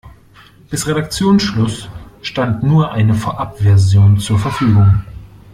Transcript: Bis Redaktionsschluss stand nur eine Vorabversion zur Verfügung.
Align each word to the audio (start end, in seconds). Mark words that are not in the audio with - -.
Bis 0.71 0.87
Redaktionsschluss 0.87 1.87
stand 2.23 2.63
nur 2.63 2.91
eine 2.91 3.13
Vorabversion 3.13 4.17
zur 4.17 4.39
Verfügung. 4.39 5.03